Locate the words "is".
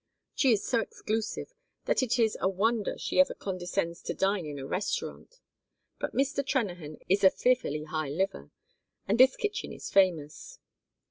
0.51-0.65, 2.17-2.35, 7.07-7.23, 9.71-9.91